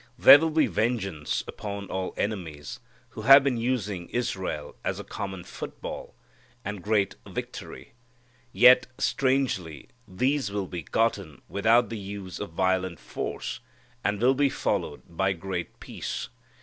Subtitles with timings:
[0.17, 5.43] There will be vengeance upon all enemies, who have been using Israel as a common
[5.43, 6.15] football,
[6.65, 7.93] and great victory.
[8.51, 13.59] Yet, strangely, these will be gotten without the use of violent force,
[14.03, 16.29] and will be followed by great peace.